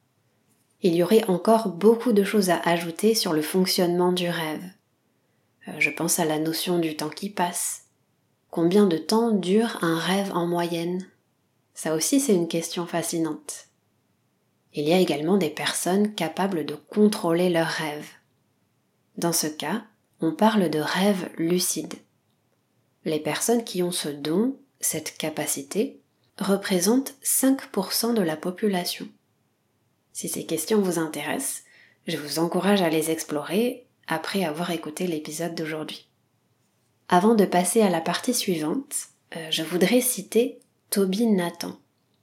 Il 0.81 0.93
y 0.95 1.03
aurait 1.03 1.23
encore 1.29 1.69
beaucoup 1.69 2.11
de 2.11 2.23
choses 2.23 2.49
à 2.49 2.59
ajouter 2.59 3.15
sur 3.15 3.33
le 3.33 3.41
fonctionnement 3.41 4.11
du 4.11 4.29
rêve. 4.29 4.63
Euh, 5.67 5.71
je 5.79 5.89
pense 5.89 6.19
à 6.19 6.25
la 6.25 6.39
notion 6.39 6.79
du 6.79 6.95
temps 6.95 7.09
qui 7.09 7.29
passe. 7.29 7.84
Combien 8.55 8.85
de 8.85 8.95
temps 8.97 9.31
dure 9.31 9.79
un 9.81 9.99
rêve 9.99 10.31
en 10.31 10.47
moyenne? 10.47 11.05
Ça 11.73 11.93
aussi 11.93 12.21
c'est 12.21 12.33
une 12.33 12.47
question 12.47 12.85
fascinante. 12.85 13.67
Il 14.73 14.87
y 14.87 14.93
a 14.93 14.97
également 14.97 15.35
des 15.35 15.49
personnes 15.49 16.15
capables 16.15 16.65
de 16.65 16.73
contrôler 16.73 17.49
leurs 17.49 17.67
rêves. 17.67 18.07
Dans 19.17 19.33
ce 19.33 19.47
cas, 19.47 19.83
on 20.21 20.31
parle 20.31 20.69
de 20.69 20.79
rêves 20.79 21.29
lucides. 21.37 21.95
Les 23.03 23.19
personnes 23.19 23.65
qui 23.65 23.83
ont 23.83 23.91
ce 23.91 24.07
don, 24.07 24.57
cette 24.79 25.17
capacité, 25.17 25.99
représente 26.39 27.13
5% 27.25 28.13
de 28.13 28.21
la 28.21 28.37
population. 28.37 29.05
Si 30.13 30.29
ces 30.29 30.45
questions 30.45 30.79
vous 30.79 30.97
intéressent, 30.97 31.65
je 32.07 32.15
vous 32.15 32.39
encourage 32.39 32.81
à 32.81 32.87
les 32.87 33.11
explorer 33.11 33.85
après 34.07 34.45
avoir 34.45 34.71
écouté 34.71 35.07
l'épisode 35.07 35.55
d'aujourd'hui. 35.55 36.07
Avant 37.07 37.35
de 37.35 37.45
passer 37.45 37.81
à 37.81 37.89
la 37.89 38.01
partie 38.01 38.33
suivante, 38.33 38.95
euh, 39.35 39.47
je 39.51 39.61
voudrais 39.61 40.01
citer 40.01 40.59
Toby 40.89 41.27
Nathan, 41.27 41.77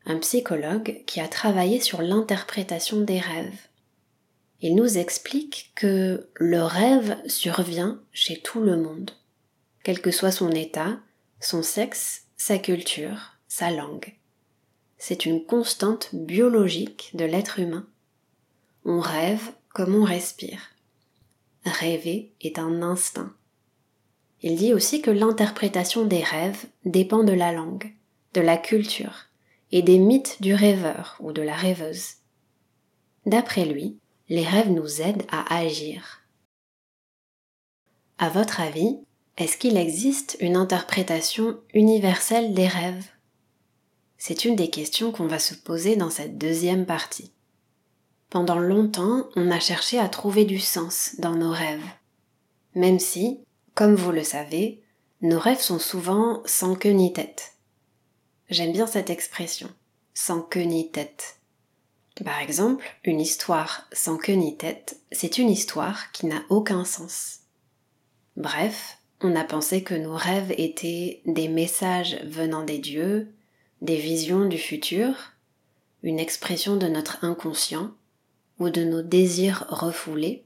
un 0.07 0.19
psychologue 0.19 1.03
qui 1.07 1.21
a 1.21 1.29
travaillé 1.29 1.81
sur 1.81 2.03
l'interprétation 2.03 3.01
des 3.01 3.21
rêves. 3.21 3.69
Il 4.61 4.75
nous 4.75 4.99
explique 4.99 5.73
que 5.77 6.29
le 6.35 6.63
rêve 6.63 7.17
survient 7.27 8.01
chez 8.13 8.41
tout 8.41 8.61
le 8.61 8.77
monde, 8.77 9.13
quel 9.85 10.01
que 10.01 10.11
soit 10.11 10.33
son 10.33 10.51
état, 10.51 10.99
son 11.41 11.63
sexe, 11.63 12.27
sa 12.37 12.59
culture, 12.59 13.37
sa 13.47 13.71
langue. 13.71 14.17
C'est 14.99 15.27
une 15.27 15.45
constante 15.45 16.11
biologique 16.13 17.11
de 17.15 17.25
l'être 17.25 17.61
humain. 17.61 17.87
On 18.85 18.99
rêve 18.99 19.53
comme 19.69 19.95
on 19.95 20.05
respire. 20.05 20.61
Rêver 21.65 22.33
est 22.41 22.59
un 22.59 22.83
instinct. 22.83 23.33
Il 24.43 24.57
dit 24.57 24.75
aussi 24.75 25.01
que 25.03 25.11
l'interprétation 25.11 26.05
des 26.05 26.23
rêves 26.23 26.67
dépend 26.85 27.23
de 27.23 27.33
la 27.33 27.53
langue, 27.53 27.95
de 28.35 28.41
la 28.41 28.57
culture 28.57 29.27
et 29.71 29.83
des 29.83 29.99
mythes 29.99 30.43
du 30.43 30.55
rêveur 30.55 31.17
ou 31.21 31.33
de 31.33 31.43
la 31.43 31.55
rêveuse. 31.55 32.17
D'après 33.25 33.65
lui, 33.65 33.99
les 34.29 34.45
rêves 34.45 34.71
nous 34.71 35.01
aident 35.01 35.25
à 35.31 35.57
agir. 35.57 36.23
À 38.19 38.29
votre 38.29 38.61
avis, 38.61 38.99
est-ce 39.39 39.57
qu'il 39.57 39.77
existe 39.77 40.37
une 40.41 40.57
interprétation 40.57 41.59
universelle 41.73 42.53
des 42.53 42.67
rêves? 42.67 43.07
C'est 44.19 44.45
une 44.45 44.57
des 44.57 44.71
questions 44.71 45.11
qu'on 45.11 45.27
va 45.27 45.39
se 45.39 45.55
poser 45.55 45.97
dans 45.97 46.11
cette 46.11 46.37
deuxième 46.37 46.87
partie. 46.87 47.33
Pendant 48.31 48.59
longtemps, 48.59 49.29
on 49.37 49.51
a 49.51 49.61
cherché 49.61 49.99
à 49.99 50.09
trouver 50.09 50.45
du 50.45 50.59
sens 50.59 51.17
dans 51.19 51.35
nos 51.35 51.51
rêves. 51.51 51.85
Même 52.75 52.99
si, 52.99 53.41
comme 53.75 53.95
vous 53.95 54.13
le 54.13 54.25
savez, 54.25 54.83
nos 55.21 55.39
rêves 55.39 55.61
sont 55.61 55.79
souvent 55.79 56.43
sans 56.45 56.75
queue 56.75 56.91
ni 56.91 57.13
tête. 57.13 57.55
J'aime 58.51 58.73
bien 58.73 58.87
cette 58.87 59.11
expression, 59.11 59.71
sans 60.15 60.43
queue 60.43 60.63
ni 60.63 60.91
tête. 60.91 61.39
Par 62.25 62.41
exemple, 62.41 62.85
une 63.05 63.21
histoire 63.21 63.89
sans 63.93 64.19
queue 64.19 64.35
ni 64.35 64.57
tête, 64.57 65.01
c'est 65.11 65.39
une 65.39 65.49
histoire 65.49 66.13
qui 66.13 66.27
n'a 66.27 66.43
aucun 66.51 66.85
sens. 66.85 67.41
Bref, 68.37 68.99
on 69.21 69.35
a 69.37 69.45
pensé 69.45 69.83
que 69.83 69.95
nos 69.95 70.15
rêves 70.15 70.53
étaient 70.59 71.23
des 71.25 71.49
messages 71.49 72.21
venant 72.25 72.65
des 72.65 72.79
dieux, 72.79 73.33
des 73.81 73.97
visions 73.97 74.45
du 74.45 74.59
futur, 74.59 75.15
une 76.03 76.19
expression 76.19 76.77
de 76.77 76.89
notre 76.89 77.25
inconscient 77.25 77.93
ou 78.59 78.69
de 78.69 78.85
nos 78.85 79.03
désirs 79.03 79.65
refoulés. 79.69 80.45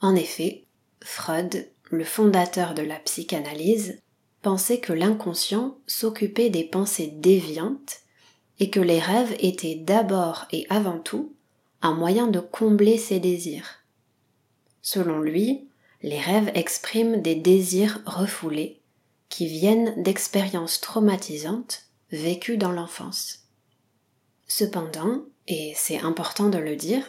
En 0.00 0.14
effet, 0.14 0.64
Freud, 1.02 1.68
le 1.90 2.04
fondateur 2.04 2.74
de 2.74 2.82
la 2.82 2.98
psychanalyse, 2.98 4.00
pensait 4.42 4.80
que 4.80 4.92
l'inconscient 4.92 5.78
s'occupait 5.86 6.50
des 6.50 6.64
pensées 6.64 7.08
déviantes 7.08 8.00
et 8.60 8.70
que 8.70 8.80
les 8.80 9.00
rêves 9.00 9.34
étaient 9.40 9.74
d'abord 9.74 10.46
et 10.52 10.66
avant 10.70 10.98
tout 10.98 11.34
un 11.82 11.94
moyen 11.94 12.26
de 12.26 12.40
combler 12.40 12.98
ses 12.98 13.20
désirs. 13.20 13.84
Selon 14.82 15.20
lui, 15.20 15.68
les 16.02 16.20
rêves 16.20 16.50
expriment 16.54 17.20
des 17.20 17.34
désirs 17.34 18.00
refoulés 18.06 18.80
qui 19.28 19.46
viennent 19.46 20.00
d'expériences 20.02 20.80
traumatisantes 20.80 21.86
vécu 22.12 22.56
dans 22.56 22.72
l'enfance. 22.72 23.40
Cependant, 24.46 25.24
et 25.48 25.72
c'est 25.74 25.98
important 25.98 26.48
de 26.48 26.58
le 26.58 26.76
dire, 26.76 27.04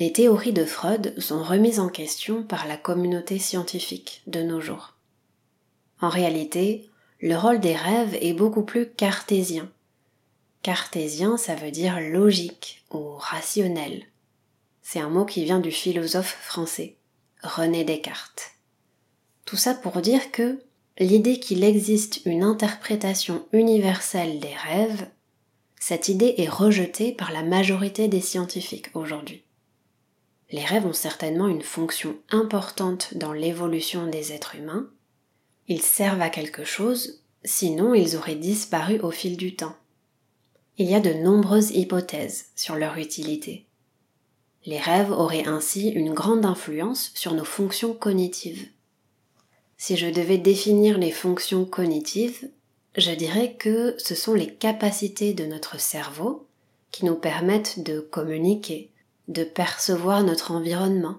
les 0.00 0.12
théories 0.14 0.54
de 0.54 0.64
Freud 0.64 1.14
sont 1.20 1.42
remises 1.42 1.78
en 1.78 1.90
question 1.90 2.42
par 2.42 2.66
la 2.66 2.78
communauté 2.78 3.38
scientifique 3.38 4.22
de 4.26 4.42
nos 4.42 4.58
jours. 4.58 4.94
En 6.00 6.08
réalité, 6.08 6.88
le 7.20 7.36
rôle 7.36 7.60
des 7.60 7.76
rêves 7.76 8.16
est 8.22 8.32
beaucoup 8.32 8.62
plus 8.62 8.88
cartésien. 8.88 9.70
Cartésien, 10.62 11.36
ça 11.36 11.54
veut 11.54 11.70
dire 11.70 12.00
logique 12.00 12.82
ou 12.90 13.10
rationnel. 13.18 14.04
C'est 14.80 15.00
un 15.00 15.10
mot 15.10 15.26
qui 15.26 15.44
vient 15.44 15.60
du 15.60 15.70
philosophe 15.70 16.38
français, 16.40 16.96
René 17.42 17.84
Descartes. 17.84 18.52
Tout 19.44 19.56
ça 19.56 19.74
pour 19.74 20.00
dire 20.00 20.32
que 20.32 20.62
l'idée 20.98 21.38
qu'il 21.38 21.62
existe 21.62 22.24
une 22.24 22.42
interprétation 22.42 23.44
universelle 23.52 24.40
des 24.40 24.54
rêves, 24.54 25.08
cette 25.78 26.08
idée 26.08 26.36
est 26.38 26.48
rejetée 26.48 27.12
par 27.12 27.32
la 27.32 27.42
majorité 27.42 28.08
des 28.08 28.22
scientifiques 28.22 28.88
aujourd'hui. 28.94 29.44
Les 30.52 30.64
rêves 30.64 30.86
ont 30.86 30.92
certainement 30.92 31.46
une 31.46 31.62
fonction 31.62 32.16
importante 32.30 33.14
dans 33.16 33.32
l'évolution 33.32 34.06
des 34.06 34.32
êtres 34.32 34.56
humains. 34.56 34.90
Ils 35.68 35.82
servent 35.82 36.22
à 36.22 36.30
quelque 36.30 36.64
chose, 36.64 37.22
sinon 37.44 37.94
ils 37.94 38.16
auraient 38.16 38.34
disparu 38.34 38.98
au 39.00 39.10
fil 39.10 39.36
du 39.36 39.54
temps. 39.54 39.76
Il 40.78 40.90
y 40.90 40.94
a 40.94 41.00
de 41.00 41.12
nombreuses 41.12 41.70
hypothèses 41.70 42.46
sur 42.56 42.74
leur 42.74 42.96
utilité. 42.98 43.66
Les 44.66 44.78
rêves 44.78 45.10
auraient 45.10 45.46
ainsi 45.46 45.88
une 45.88 46.12
grande 46.12 46.44
influence 46.44 47.12
sur 47.14 47.32
nos 47.34 47.44
fonctions 47.44 47.94
cognitives. 47.94 48.68
Si 49.76 49.96
je 49.96 50.08
devais 50.08 50.36
définir 50.36 50.98
les 50.98 51.12
fonctions 51.12 51.64
cognitives, 51.64 52.50
je 52.96 53.12
dirais 53.12 53.54
que 53.58 53.94
ce 53.98 54.14
sont 54.14 54.34
les 54.34 54.52
capacités 54.52 55.32
de 55.32 55.46
notre 55.46 55.80
cerveau 55.80 56.46
qui 56.90 57.04
nous 57.04 57.14
permettent 57.14 57.82
de 57.82 58.00
communiquer, 58.00 58.89
de 59.30 59.44
percevoir 59.44 60.24
notre 60.24 60.50
environnement, 60.50 61.16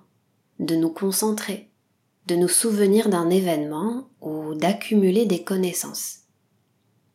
de 0.60 0.76
nous 0.76 0.90
concentrer, 0.90 1.70
de 2.28 2.36
nous 2.36 2.50
souvenir 2.50 3.08
d'un 3.10 3.30
événement 3.30 4.10
ou 4.20 4.54
d'accumuler 4.54 5.26
des 5.26 5.44
connaissances. 5.44 6.18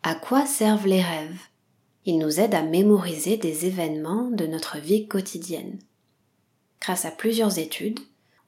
À 0.02 0.14
quoi 0.14 0.46
servent 0.46 0.86
les 0.86 1.02
rêves? 1.02 1.38
Ils 2.06 2.18
nous 2.18 2.40
aident 2.40 2.54
à 2.54 2.62
mémoriser 2.62 3.36
des 3.36 3.66
événements 3.66 4.30
de 4.30 4.46
notre 4.46 4.78
vie 4.78 5.06
quotidienne. 5.06 5.78
Grâce 6.80 7.04
à 7.04 7.10
plusieurs 7.10 7.58
études, 7.58 8.00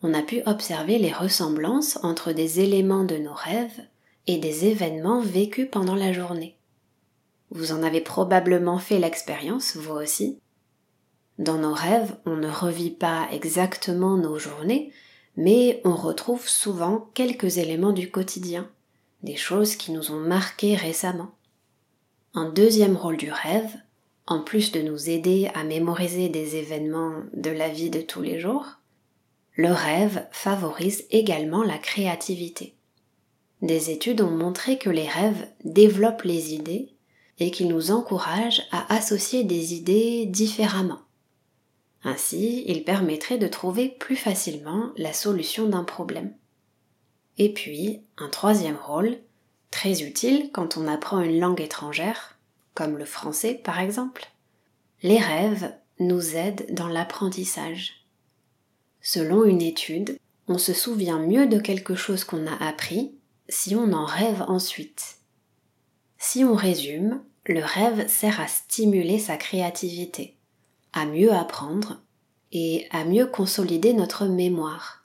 on 0.03 0.15
a 0.15 0.23
pu 0.23 0.41
observer 0.47 0.99
les 0.99 1.13
ressemblances 1.13 1.99
entre 2.03 2.33
des 2.33 2.61
éléments 2.61 3.05
de 3.05 3.17
nos 3.17 3.35
rêves 3.35 3.81
et 4.27 4.39
des 4.39 4.65
événements 4.65 5.21
vécus 5.21 5.69
pendant 5.71 5.97
la 5.97 6.15
journée. 6.15 6.57
Vous 7.51 7.73
en 7.73 7.83
avez 7.83 8.01
probablement 8.01 8.79
fait 8.79 8.99
l'expérience, 8.99 9.77
vous 9.77 9.95
aussi. 9.95 10.39
Dans 11.39 11.59
nos 11.59 11.73
rêves, 11.73 12.17
on 12.27 12.37
ne 12.37 12.51
revit 12.51 12.91
pas 12.91 13.29
exactement 13.31 14.17
nos 14.17 14.39
journées, 14.39 14.93
mais 15.37 15.81
on 15.85 15.95
retrouve 15.95 16.49
souvent 16.49 17.11
quelques 17.15 17.59
éléments 17.59 17.93
du 17.93 18.11
quotidien, 18.11 18.69
des 19.23 19.37
choses 19.37 19.77
qui 19.77 19.93
nous 19.93 20.11
ont 20.11 20.19
marqués 20.19 20.75
récemment. 20.75 21.31
Un 22.35 22.51
deuxième 22.51 22.97
rôle 22.97 23.17
du 23.17 23.31
rêve, 23.31 23.73
en 24.27 24.41
plus 24.41 24.73
de 24.73 24.83
nous 24.83 25.09
aider 25.09 25.49
à 25.55 25.63
mémoriser 25.63 26.29
des 26.29 26.57
événements 26.57 27.23
de 27.33 27.51
la 27.51 27.69
vie 27.69 27.91
de 27.91 28.01
tous 28.01 28.21
les 28.21 28.41
jours, 28.41 28.67
le 29.55 29.73
rêve 29.73 30.27
favorise 30.33 31.05
également 31.11 31.63
la 31.63 31.79
créativité. 31.79 32.75
Des 33.63 33.91
études 33.91 34.21
ont 34.21 34.31
montré 34.31 34.77
que 34.77 34.91
les 34.91 35.09
rêves 35.09 35.49
développent 35.65 36.23
les 36.23 36.55
idées 36.55 36.95
et 37.39 37.51
qu'ils 37.51 37.69
nous 37.69 37.91
encouragent 37.93 38.63
à 38.73 38.93
associer 38.93 39.45
des 39.45 39.75
idées 39.75 40.27
différemment. 40.27 40.99
Ainsi, 42.09 42.65
ils 42.67 42.85
permettraient 42.85 43.37
de 43.37 43.49
trouver 43.49 43.91
plus 43.91 44.17
facilement 44.17 44.93
la 44.97 45.13
solution 45.13 45.69
d'un 45.69 45.85
problème. 45.85 46.33
Et 47.37 47.53
puis, 47.53 48.01
un 48.17 48.31
troisième 48.31 48.79
rôle, 48.83 49.19
très 49.71 50.03
utile 50.03 50.49
quand 50.51 50.79
on 50.79 50.89
apprend 50.89 51.21
une 51.21 51.39
langue 51.39 51.61
étrangère, 51.61 52.39
comme 52.73 52.97
le 52.97 53.05
français 53.05 53.61
par 53.63 53.79
exemple, 53.79 54.31
les 55.03 55.19
rêves 55.19 55.75
nous 56.01 56.35
aident 56.35 56.65
dans 56.71 56.89
l'apprentissage. 56.89 58.07
Selon 59.03 59.45
une 59.45 59.61
étude, 59.61 60.19
on 60.47 60.57
se 60.57 60.73
souvient 60.73 61.19
mieux 61.19 61.47
de 61.47 61.59
quelque 61.59 61.95
chose 61.95 62.25
qu'on 62.25 62.47
a 62.47 62.57
appris 62.67 63.13
si 63.51 63.77
on 63.77 63.93
en 63.93 64.07
rêve 64.07 64.43
ensuite. 64.49 65.19
Si 66.17 66.43
on 66.43 66.55
résume, 66.55 67.23
le 67.45 67.63
rêve 67.63 68.09
sert 68.09 68.41
à 68.41 68.49
stimuler 68.49 69.19
sa 69.19 69.37
créativité, 69.37 70.38
à 70.99 71.07
mieux 71.07 71.33
apprendre 71.33 72.01
et 72.51 72.89
à 72.91 73.05
mieux 73.05 73.27
consolider 73.27 73.93
notre 73.93 74.27
mémoire. 74.27 75.05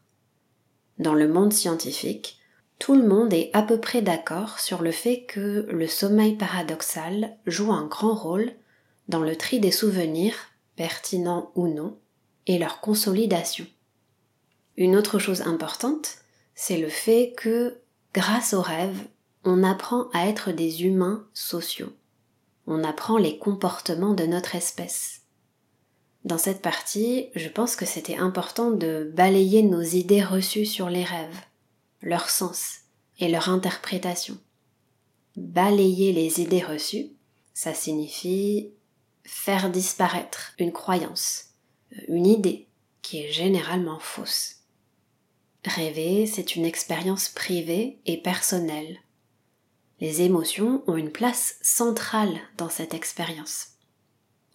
Dans 0.98 1.14
le 1.14 1.28
monde 1.28 1.54
scientifique, 1.54 2.40
tout 2.80 2.96
le 2.96 3.08
monde 3.08 3.32
est 3.32 3.52
à 3.54 3.62
peu 3.62 3.80
près 3.80 4.02
d'accord 4.02 4.60
sur 4.60 4.82
le 4.82 4.92
fait 4.92 5.26
que 5.26 5.68
le 5.70 5.88
sommeil 5.88 6.36
paradoxal 6.36 7.38
joue 7.46 7.72
un 7.72 7.86
grand 7.86 8.16
rôle 8.16 8.54
dans 9.08 9.20
le 9.20 9.36
tri 9.36 9.60
des 9.60 9.72
souvenirs, 9.72 10.34
pertinents 10.76 11.52
ou 11.54 11.68
non, 11.68 12.00
et 12.48 12.58
leur 12.58 12.82
consolidation. 12.82 13.68
Une 14.76 14.96
autre 14.96 15.20
chose 15.20 15.42
importante, 15.44 16.18
c'est 16.56 16.78
le 16.78 16.90
fait 16.90 17.34
que, 17.38 17.78
grâce 18.16 18.56
aux 18.56 18.62
rêves, 18.62 19.06
on 19.44 19.64
apprend 19.64 20.10
à 20.14 20.28
être 20.28 20.52
des 20.52 20.86
humains 20.86 21.28
sociaux. 21.34 21.94
On 22.66 22.84
apprend 22.84 23.18
les 23.18 23.38
comportements 23.38 24.16
de 24.16 24.26
notre 24.26 24.56
espèce. 24.56 25.23
Dans 26.24 26.38
cette 26.38 26.62
partie, 26.62 27.30
je 27.36 27.50
pense 27.50 27.76
que 27.76 27.86
c'était 27.86 28.16
important 28.16 28.72
de 28.72 29.12
balayer 29.14 29.62
nos 29.62 29.82
idées 29.82 30.24
reçues 30.24 30.66
sur 30.66 30.90
les 30.90 31.04
rêves, 31.04 31.42
leur 32.02 32.30
sens 32.30 32.80
et 33.20 33.28
leur 33.28 33.50
interprétation. 33.50 34.38
Balayer 35.36 36.14
les 36.14 36.40
idées 36.40 36.64
reçues, 36.64 37.10
ça 37.54 37.74
signifie 37.74 38.72
faire 39.26 39.70
disparaître 39.70 40.54
une 40.60 40.72
croyance, 40.72 41.50
une 42.08 42.26
idée 42.26 42.68
qui 43.02 43.20
est 43.20 43.32
généralement 43.32 44.00
fausse. 44.00 44.62
Rêver, 45.66 46.26
c'est 46.26 46.56
une 46.56 46.66
expérience 46.66 47.30
privée 47.30 48.00
et 48.06 48.18
personnelle. 48.18 48.98
Les 50.00 50.22
émotions 50.22 50.84
ont 50.88 50.98
une 50.98 51.12
place 51.12 51.56
centrale 51.62 52.40
dans 52.58 52.70
cette 52.70 52.94
expérience. 52.94 53.73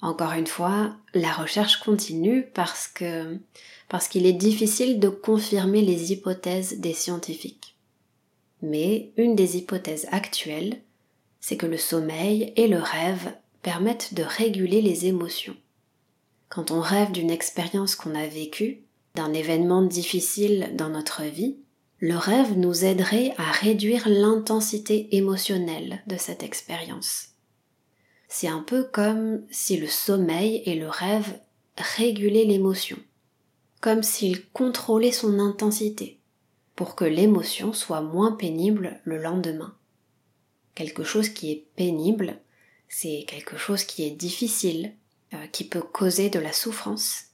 Encore 0.01 0.33
une 0.33 0.47
fois, 0.47 0.95
la 1.13 1.33
recherche 1.33 1.81
continue 1.81 2.47
parce 2.55 2.87
que 2.87 3.39
parce 3.89 4.07
qu'il 4.07 4.27
est 4.27 4.35
difficile 4.35 5.01
de 5.01 5.09
confirmer 5.09 5.81
les 5.81 6.13
hypothèses 6.13 6.79
des 6.79 6.93
scientifiques. 6.93 7.77
Mais 8.61 9.13
une 9.17 9.35
des 9.35 9.57
hypothèses 9.57 10.07
actuelles, 10.11 10.83
c'est 11.41 11.57
que 11.57 11.67
le 11.67 11.79
sommeil 11.79 12.53
et 12.57 12.69
le 12.69 12.79
rêve 12.79 13.33
permettent 13.63 14.15
de 14.15 14.23
réguler 14.23 14.83
les 14.83 15.07
émotions. 15.07 15.57
Quand 16.49 16.71
on 16.71 16.81
rêve 16.81 17.13
d'une 17.13 17.31
expérience 17.31 17.95
qu'on 17.95 18.15
a 18.15 18.27
vécue, 18.27 18.83
d'un 19.15 19.33
événement 19.33 19.83
difficile 19.83 20.71
dans 20.75 20.91
notre 20.91 21.23
vie, 21.23 21.57
le 21.99 22.17
rêve 22.17 22.57
nous 22.57 22.85
aiderait 22.85 23.35
à 23.39 23.51
réduire 23.51 24.09
l'intensité 24.09 25.17
émotionnelle 25.17 26.03
de 26.07 26.17
cette 26.17 26.43
expérience. 26.43 27.31
C'est 28.29 28.49
un 28.49 28.61
peu 28.61 28.85
comme 28.85 29.43
si 29.51 29.77
le 29.77 29.87
sommeil 29.87 30.63
et 30.67 30.75
le 30.75 30.89
rêve 30.89 31.41
régulaient 31.77 32.45
l'émotion, 32.45 32.99
comme 33.81 34.03
s'ils 34.03 34.47
contrôlaient 34.51 35.13
son 35.13 35.39
intensité, 35.39 36.19
pour 36.77 36.95
que 36.95 37.05
l'émotion 37.05 37.73
soit 37.73 38.03
moins 38.03 38.33
pénible 38.33 39.01
le 39.05 39.19
lendemain. 39.19 39.75
Quelque 40.75 41.05
chose 41.05 41.29
qui 41.31 41.51
est 41.51 41.67
pénible, 41.75 42.39
c'est 42.89 43.25
quelque 43.27 43.57
chose 43.57 43.85
qui 43.85 44.05
est 44.05 44.11
difficile, 44.11 44.93
euh, 45.35 45.47
qui 45.49 45.65
peut 45.65 45.83
causer 45.83 46.31
de 46.31 46.39
la 46.39 46.53
souffrance 46.53 47.29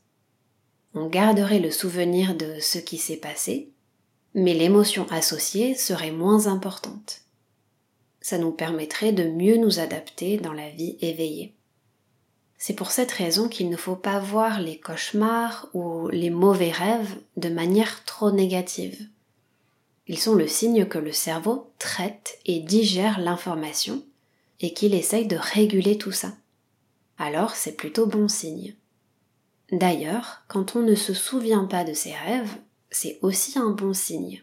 on 0.94 1.08
garderait 1.08 1.58
le 1.58 1.72
souvenir 1.72 2.36
de 2.36 2.60
ce 2.60 2.78
qui 2.78 2.98
s'est 2.98 3.16
passé, 3.16 3.72
mais 4.34 4.54
l'émotion 4.54 5.06
associée 5.10 5.74
serait 5.74 6.12
moins 6.12 6.46
importante. 6.46 7.22
Ça 8.24 8.38
nous 8.38 8.52
permettrait 8.52 9.12
de 9.12 9.24
mieux 9.24 9.58
nous 9.58 9.80
adapter 9.80 10.38
dans 10.38 10.54
la 10.54 10.70
vie 10.70 10.96
éveillée. 11.02 11.52
C'est 12.56 12.72
pour 12.72 12.90
cette 12.90 13.12
raison 13.12 13.50
qu'il 13.50 13.68
ne 13.68 13.76
faut 13.76 13.96
pas 13.96 14.18
voir 14.18 14.62
les 14.62 14.80
cauchemars 14.80 15.68
ou 15.74 16.08
les 16.08 16.30
mauvais 16.30 16.70
rêves 16.70 17.18
de 17.36 17.50
manière 17.50 18.02
trop 18.06 18.30
négative. 18.30 18.98
Ils 20.06 20.18
sont 20.18 20.34
le 20.36 20.48
signe 20.48 20.86
que 20.86 20.96
le 20.96 21.12
cerveau 21.12 21.70
traite 21.78 22.38
et 22.46 22.60
digère 22.60 23.20
l'information 23.20 24.02
et 24.60 24.72
qu'il 24.72 24.94
essaye 24.94 25.26
de 25.26 25.36
réguler 25.36 25.98
tout 25.98 26.12
ça. 26.12 26.32
Alors 27.18 27.50
c'est 27.50 27.76
plutôt 27.76 28.06
bon 28.06 28.28
signe. 28.28 28.74
D'ailleurs, 29.70 30.44
quand 30.48 30.76
on 30.76 30.80
ne 30.80 30.94
se 30.94 31.12
souvient 31.12 31.66
pas 31.66 31.84
de 31.84 31.92
ses 31.92 32.14
rêves, 32.14 32.56
c'est 32.90 33.18
aussi 33.20 33.58
un 33.58 33.68
bon 33.68 33.92
signe. 33.92 34.42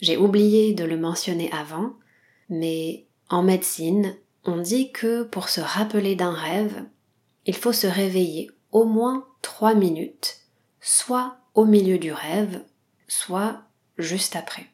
J'ai 0.00 0.16
oublié 0.16 0.72
de 0.72 0.84
le 0.84 0.96
mentionner 0.96 1.52
avant, 1.52 1.92
mais 2.50 3.06
en 3.28 3.42
médecine, 3.42 4.16
on 4.44 4.58
dit 4.58 4.92
que 4.92 5.22
pour 5.22 5.48
se 5.48 5.60
rappeler 5.60 6.16
d'un 6.16 6.32
rêve, 6.32 6.84
il 7.46 7.56
faut 7.56 7.72
se 7.72 7.86
réveiller 7.86 8.50
au 8.72 8.84
moins 8.84 9.26
trois 9.42 9.74
minutes, 9.74 10.38
soit 10.80 11.38
au 11.54 11.64
milieu 11.64 11.98
du 11.98 12.12
rêve, 12.12 12.62
soit 13.08 13.62
juste 13.98 14.36
après. 14.36 14.66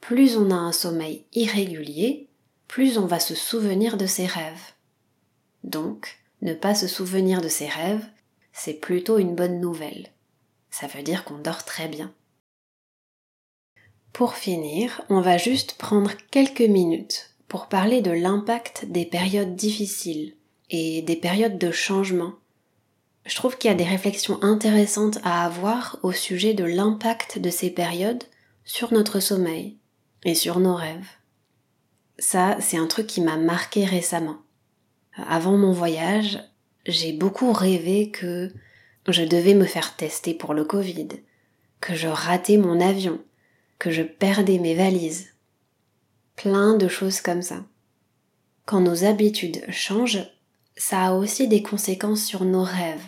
Plus 0.00 0.36
on 0.36 0.50
a 0.50 0.54
un 0.54 0.72
sommeil 0.72 1.26
irrégulier, 1.32 2.28
plus 2.68 2.98
on 2.98 3.06
va 3.06 3.20
se 3.20 3.34
souvenir 3.34 3.96
de 3.96 4.06
ses 4.06 4.26
rêves. 4.26 4.72
Donc, 5.64 6.18
ne 6.42 6.54
pas 6.54 6.74
se 6.74 6.86
souvenir 6.86 7.40
de 7.40 7.48
ses 7.48 7.66
rêves, 7.66 8.06
c'est 8.52 8.74
plutôt 8.74 9.18
une 9.18 9.34
bonne 9.34 9.60
nouvelle. 9.60 10.12
Ça 10.70 10.86
veut 10.86 11.02
dire 11.02 11.24
qu'on 11.24 11.38
dort 11.38 11.64
très 11.64 11.88
bien. 11.88 12.14
Pour 14.16 14.32
finir, 14.32 15.02
on 15.10 15.20
va 15.20 15.36
juste 15.36 15.74
prendre 15.74 16.10
quelques 16.30 16.62
minutes 16.62 17.34
pour 17.48 17.66
parler 17.66 18.00
de 18.00 18.12
l'impact 18.12 18.86
des 18.86 19.04
périodes 19.04 19.56
difficiles 19.56 20.32
et 20.70 21.02
des 21.02 21.16
périodes 21.16 21.58
de 21.58 21.70
changement. 21.70 22.32
Je 23.26 23.34
trouve 23.34 23.58
qu'il 23.58 23.68
y 23.68 23.74
a 23.74 23.76
des 23.76 23.84
réflexions 23.84 24.42
intéressantes 24.42 25.18
à 25.22 25.44
avoir 25.44 25.98
au 26.02 26.12
sujet 26.12 26.54
de 26.54 26.64
l'impact 26.64 27.38
de 27.38 27.50
ces 27.50 27.68
périodes 27.68 28.24
sur 28.64 28.90
notre 28.94 29.20
sommeil 29.20 29.76
et 30.24 30.34
sur 30.34 30.60
nos 30.60 30.76
rêves. 30.76 31.10
Ça, 32.18 32.56
c'est 32.58 32.78
un 32.78 32.86
truc 32.86 33.08
qui 33.08 33.20
m'a 33.20 33.36
marqué 33.36 33.84
récemment. 33.84 34.38
Avant 35.28 35.58
mon 35.58 35.72
voyage, 35.72 36.38
j'ai 36.86 37.12
beaucoup 37.12 37.52
rêvé 37.52 38.10
que 38.10 38.50
je 39.08 39.24
devais 39.24 39.52
me 39.52 39.66
faire 39.66 39.94
tester 39.94 40.32
pour 40.32 40.54
le 40.54 40.64
Covid, 40.64 41.08
que 41.82 41.94
je 41.94 42.08
ratais 42.08 42.56
mon 42.56 42.80
avion, 42.80 43.20
que 43.78 43.90
je 43.90 44.02
perdais 44.02 44.58
mes 44.58 44.74
valises. 44.74 45.28
Plein 46.34 46.76
de 46.76 46.88
choses 46.88 47.20
comme 47.20 47.42
ça. 47.42 47.64
Quand 48.64 48.80
nos 48.80 49.04
habitudes 49.04 49.64
changent, 49.70 50.26
ça 50.76 51.06
a 51.06 51.12
aussi 51.12 51.48
des 51.48 51.62
conséquences 51.62 52.24
sur 52.24 52.44
nos 52.44 52.64
rêves. 52.64 53.04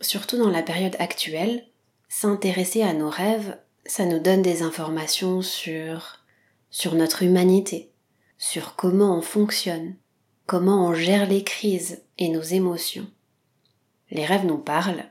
Surtout 0.00 0.38
dans 0.38 0.50
la 0.50 0.62
période 0.62 0.96
actuelle, 0.98 1.66
s'intéresser 2.08 2.82
à 2.82 2.92
nos 2.92 3.10
rêves, 3.10 3.58
ça 3.86 4.06
nous 4.06 4.18
donne 4.18 4.42
des 4.42 4.62
informations 4.62 5.42
sur 5.42 6.24
sur 6.70 6.96
notre 6.96 7.22
humanité, 7.22 7.92
sur 8.36 8.74
comment 8.74 9.16
on 9.16 9.22
fonctionne, 9.22 9.94
comment 10.44 10.88
on 10.88 10.92
gère 10.92 11.28
les 11.28 11.44
crises 11.44 12.02
et 12.18 12.28
nos 12.28 12.42
émotions. 12.42 13.06
Les 14.10 14.26
rêves 14.26 14.44
nous 14.44 14.58
parlent, 14.58 15.04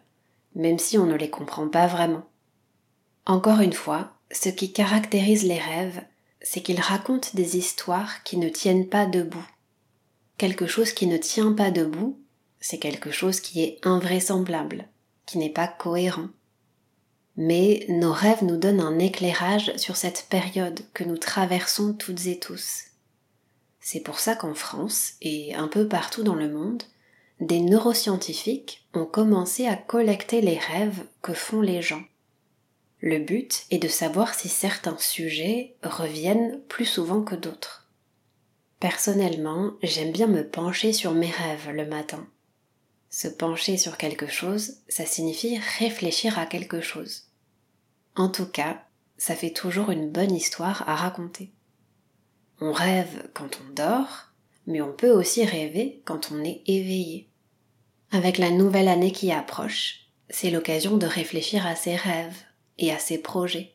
même 0.55 0.77
si 0.77 0.97
on 0.97 1.05
ne 1.05 1.15
les 1.15 1.29
comprend 1.29 1.69
pas 1.69 1.87
vraiment. 1.87 2.25
Encore 3.25 3.61
une 3.61 3.71
fois, 3.71 4.12
ce 4.33 4.49
qui 4.49 4.73
caractérise 4.73 5.43
les 5.43 5.59
rêves, 5.59 6.01
c'est 6.41 6.61
qu'ils 6.61 6.81
racontent 6.81 7.29
des 7.33 7.57
histoires 7.57 8.23
qui 8.23 8.37
ne 8.37 8.49
tiennent 8.49 8.89
pas 8.89 9.05
debout. 9.05 9.45
quelque 10.37 10.67
chose 10.67 10.91
qui 10.91 11.07
ne 11.07 11.15
tient 11.15 11.53
pas 11.53 11.71
debout, 11.71 12.19
c'est 12.59 12.79
quelque 12.79 13.11
chose 13.11 13.39
qui 13.39 13.63
est 13.63 13.79
invraisemblable, 13.83 14.87
qui 15.25 15.37
n'est 15.37 15.51
pas 15.51 15.67
cohérent. 15.67 16.27
Mais 17.37 17.85
nos 17.87 18.11
rêves 18.11 18.43
nous 18.43 18.57
donnent 18.57 18.81
un 18.81 18.99
éclairage 18.99 19.71
sur 19.77 19.95
cette 19.95 20.25
période 20.29 20.81
que 20.93 21.03
nous 21.03 21.17
traversons 21.17 21.93
toutes 21.93 22.25
et 22.25 22.39
tous. 22.39 22.85
C'est 23.79 24.01
pour 24.01 24.19
ça 24.19 24.35
qu'en 24.35 24.53
France 24.53 25.13
et 25.21 25.53
un 25.55 25.67
peu 25.67 25.87
partout 25.87 26.23
dans 26.23 26.35
le 26.35 26.49
monde, 26.49 26.83
des 27.39 27.59
neuroscientifiques 27.59 28.85
ont 28.93 29.05
commencé 29.05 29.67
à 29.67 29.75
collecter 29.75 30.41
les 30.41 30.57
rêves 30.57 31.05
que 31.21 31.33
font 31.33 31.61
les 31.61 31.81
gens. 31.81 32.03
Le 33.05 33.19
but 33.19 33.65
est 33.69 33.79
de 33.79 33.89
savoir 33.89 34.33
si 34.33 34.47
certains 34.47 34.97
sujets 34.97 35.75
reviennent 35.83 36.61
plus 36.69 36.85
souvent 36.85 37.21
que 37.21 37.35
d'autres. 37.35 37.91
Personnellement, 38.79 39.73
j'aime 39.83 40.13
bien 40.13 40.27
me 40.27 40.47
pencher 40.47 40.93
sur 40.93 41.11
mes 41.11 41.29
rêves 41.29 41.69
le 41.69 41.85
matin. 41.85 42.25
Se 43.09 43.27
pencher 43.27 43.75
sur 43.75 43.97
quelque 43.97 44.27
chose, 44.27 44.77
ça 44.87 45.05
signifie 45.05 45.59
réfléchir 45.79 46.39
à 46.39 46.45
quelque 46.45 46.79
chose. 46.79 47.23
En 48.15 48.29
tout 48.29 48.45
cas, 48.45 48.85
ça 49.17 49.35
fait 49.35 49.51
toujours 49.51 49.91
une 49.91 50.09
bonne 50.09 50.33
histoire 50.33 50.87
à 50.87 50.95
raconter. 50.95 51.51
On 52.61 52.71
rêve 52.71 53.29
quand 53.33 53.59
on 53.67 53.73
dort, 53.73 54.29
mais 54.65 54.79
on 54.79 54.93
peut 54.93 55.11
aussi 55.11 55.43
rêver 55.43 56.01
quand 56.05 56.31
on 56.31 56.41
est 56.41 56.61
éveillé. 56.67 57.27
Avec 58.11 58.37
la 58.37 58.51
nouvelle 58.51 58.87
année 58.87 59.11
qui 59.11 59.29
approche, 59.33 60.07
c'est 60.29 60.51
l'occasion 60.51 60.95
de 60.95 61.05
réfléchir 61.05 61.67
à 61.67 61.75
ses 61.75 61.97
rêves 61.97 62.45
et 62.77 62.91
à 62.91 62.99
ses 62.99 63.17
projets. 63.17 63.73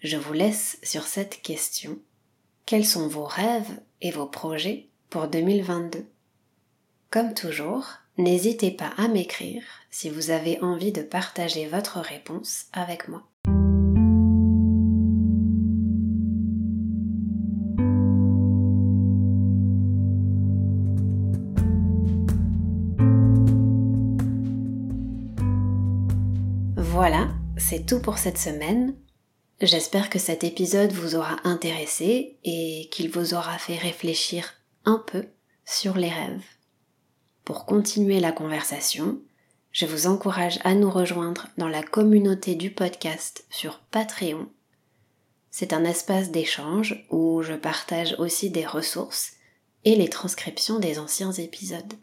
Je 0.00 0.16
vous 0.16 0.32
laisse 0.32 0.78
sur 0.82 1.04
cette 1.04 1.42
question. 1.42 1.98
Quels 2.66 2.86
sont 2.86 3.08
vos 3.08 3.24
rêves 3.24 3.80
et 4.00 4.10
vos 4.10 4.26
projets 4.26 4.86
pour 5.10 5.26
2022 5.26 6.06
Comme 7.10 7.34
toujours, 7.34 7.86
n'hésitez 8.16 8.70
pas 8.70 8.92
à 8.96 9.08
m'écrire 9.08 9.62
si 9.90 10.10
vous 10.10 10.30
avez 10.30 10.60
envie 10.60 10.92
de 10.92 11.02
partager 11.02 11.66
votre 11.66 11.98
réponse 11.98 12.66
avec 12.72 13.08
moi. 13.08 13.24
Voilà, 26.76 27.28
c'est 27.58 27.84
tout 27.84 28.00
pour 28.00 28.18
cette 28.18 28.38
semaine. 28.38 28.94
J'espère 29.60 30.10
que 30.10 30.18
cet 30.18 30.44
épisode 30.44 30.92
vous 30.92 31.16
aura 31.16 31.36
intéressé 31.44 32.38
et 32.44 32.88
qu'il 32.92 33.10
vous 33.10 33.34
aura 33.34 33.58
fait 33.58 33.76
réfléchir 33.76 34.54
un 34.84 35.02
peu 35.06 35.26
sur 35.64 35.96
les 35.96 36.08
rêves. 36.08 36.44
Pour 37.44 37.66
continuer 37.66 38.20
la 38.20 38.32
conversation, 38.32 39.20
je 39.72 39.86
vous 39.86 40.06
encourage 40.06 40.60
à 40.64 40.74
nous 40.74 40.90
rejoindre 40.90 41.48
dans 41.58 41.68
la 41.68 41.82
communauté 41.82 42.54
du 42.54 42.70
podcast 42.70 43.44
sur 43.50 43.80
Patreon. 43.90 44.48
C'est 45.50 45.72
un 45.72 45.84
espace 45.84 46.30
d'échange 46.30 47.04
où 47.10 47.42
je 47.42 47.54
partage 47.54 48.14
aussi 48.18 48.50
des 48.50 48.66
ressources 48.66 49.32
et 49.84 49.96
les 49.96 50.08
transcriptions 50.08 50.78
des 50.78 50.98
anciens 50.98 51.32
épisodes. 51.32 51.94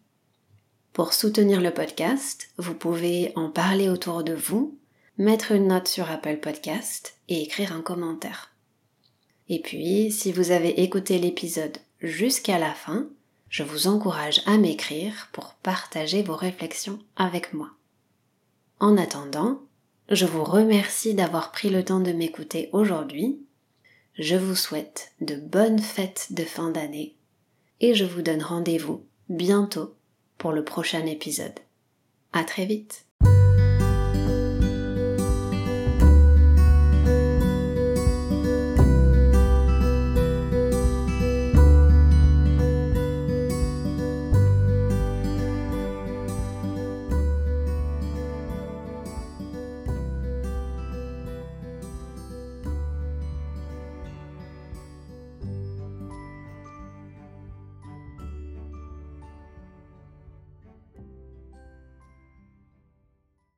Pour 0.93 1.13
soutenir 1.13 1.61
le 1.61 1.71
podcast, 1.71 2.49
vous 2.57 2.73
pouvez 2.73 3.31
en 3.35 3.49
parler 3.49 3.89
autour 3.89 4.23
de 4.23 4.33
vous 4.33 4.77
mettre 5.17 5.51
une 5.51 5.67
note 5.67 5.87
sur 5.87 6.09
Apple 6.09 6.37
Podcast 6.37 7.17
et 7.29 7.41
écrire 7.41 7.73
un 7.73 7.81
commentaire. 7.81 8.51
Et 9.47 9.59
puis, 9.59 10.11
si 10.11 10.31
vous 10.31 10.51
avez 10.51 10.81
écouté 10.81 11.19
l'épisode 11.19 11.77
jusqu'à 12.01 12.57
la 12.57 12.73
fin, 12.73 13.07
je 13.49 13.63
vous 13.63 13.87
encourage 13.87 14.41
à 14.45 14.57
m'écrire 14.57 15.29
pour 15.31 15.53
partager 15.53 16.23
vos 16.23 16.35
réflexions 16.35 16.99
avec 17.15 17.53
moi. 17.53 17.71
En 18.79 18.97
attendant, 18.97 19.61
je 20.09 20.25
vous 20.25 20.43
remercie 20.43 21.13
d'avoir 21.13 21.51
pris 21.51 21.69
le 21.69 21.85
temps 21.85 22.01
de 22.01 22.11
m'écouter 22.11 22.69
aujourd'hui. 22.73 23.39
Je 24.17 24.35
vous 24.35 24.55
souhaite 24.55 25.13
de 25.21 25.35
bonnes 25.35 25.79
fêtes 25.79 26.27
de 26.31 26.43
fin 26.43 26.69
d'année 26.69 27.15
et 27.79 27.93
je 27.93 28.05
vous 28.05 28.21
donne 28.21 28.43
rendez-vous 28.43 29.05
bientôt 29.29 29.95
pour 30.37 30.51
le 30.51 30.63
prochain 30.63 31.05
épisode. 31.05 31.59
À 32.33 32.43
très 32.43 32.65
vite! 32.65 33.04